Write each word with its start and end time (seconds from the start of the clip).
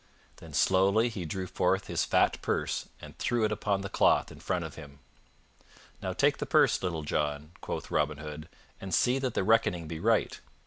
Then 0.37 0.55
slowly 0.55 1.09
he 1.09 1.25
drew 1.25 1.45
forth 1.45 1.85
his 1.85 2.05
fat 2.05 2.41
purse 2.41 2.89
and 3.01 3.15
threw 3.19 3.45
it 3.45 3.51
upon 3.51 3.81
the 3.81 3.87
cloth 3.87 4.31
in 4.31 4.39
front 4.39 4.65
of 4.65 4.73
him. 4.73 4.97
"Now 6.01 6.11
take 6.11 6.39
the 6.39 6.47
purse, 6.47 6.81
Little 6.81 7.03
John," 7.03 7.51
quoth 7.61 7.91
Robin 7.91 8.17
Hood, 8.17 8.49
"and 8.79 8.95
see 8.95 9.19
that 9.19 9.35
the 9.35 9.43
reckoning 9.43 9.87
be 9.87 9.99
right. 9.99 10.39